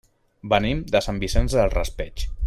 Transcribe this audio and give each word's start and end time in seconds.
Venim 0.53 0.79
de 0.95 1.01
Sant 1.09 1.21
Vicent 1.25 1.51
del 1.57 1.73
Raspeig. 1.79 2.25